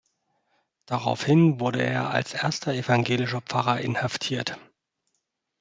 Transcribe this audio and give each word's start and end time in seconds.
Daraufhin 0.87 1.59
wurde 1.59 1.83
er 1.83 2.09
als 2.09 2.33
erster 2.33 2.73
evangelischer 2.73 3.41
Pfarrer 3.41 3.81
inhaftiert. 3.81 4.57